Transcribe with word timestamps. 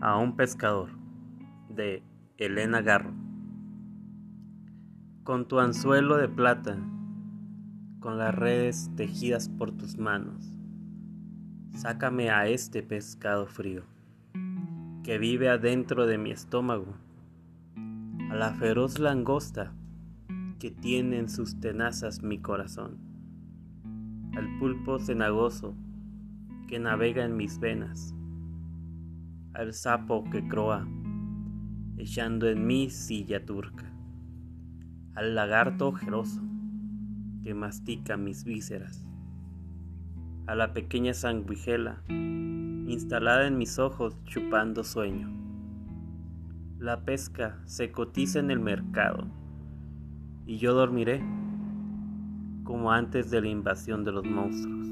a 0.00 0.16
un 0.16 0.34
pescador 0.34 0.88
de 1.68 2.02
Elena 2.38 2.80
Garro. 2.80 3.12
Con 5.24 5.46
tu 5.46 5.58
anzuelo 5.58 6.16
de 6.16 6.28
plata, 6.28 6.78
con 8.00 8.16
las 8.16 8.34
redes 8.34 8.90
tejidas 8.96 9.50
por 9.50 9.72
tus 9.72 9.98
manos, 9.98 10.56
sácame 11.74 12.30
a 12.30 12.48
este 12.48 12.82
pescado 12.82 13.46
frío 13.46 13.84
que 15.04 15.18
vive 15.18 15.50
adentro 15.50 16.06
de 16.06 16.16
mi 16.16 16.30
estómago, 16.30 16.94
a 18.30 18.34
la 18.34 18.54
feroz 18.54 18.98
langosta 18.98 19.74
que 20.58 20.70
tiene 20.70 21.18
en 21.18 21.28
sus 21.28 21.60
tenazas 21.60 22.22
mi 22.22 22.38
corazón, 22.38 22.96
al 24.34 24.58
pulpo 24.58 24.98
cenagoso 24.98 25.74
que 26.68 26.78
navega 26.78 27.24
en 27.24 27.36
mis 27.36 27.58
venas 27.58 28.14
al 29.60 29.74
sapo 29.74 30.24
que 30.30 30.48
croa, 30.48 30.88
echando 31.98 32.48
en 32.48 32.66
mi 32.66 32.88
silla 32.88 33.44
turca, 33.44 33.92
al 35.14 35.34
lagarto 35.34 35.88
ojeroso 35.88 36.40
que 37.42 37.52
mastica 37.52 38.16
mis 38.16 38.44
vísceras, 38.44 39.04
a 40.46 40.54
la 40.54 40.72
pequeña 40.72 41.12
sanguijela 41.12 42.02
instalada 42.08 43.46
en 43.46 43.58
mis 43.58 43.78
ojos 43.78 44.16
chupando 44.24 44.82
sueño. 44.82 45.28
La 46.78 47.04
pesca 47.04 47.60
se 47.66 47.92
cotiza 47.92 48.38
en 48.38 48.50
el 48.50 48.60
mercado 48.60 49.26
y 50.46 50.56
yo 50.56 50.72
dormiré 50.72 51.22
como 52.64 52.92
antes 52.92 53.30
de 53.30 53.42
la 53.42 53.48
invasión 53.48 54.04
de 54.04 54.12
los 54.12 54.24
monstruos. 54.24 54.88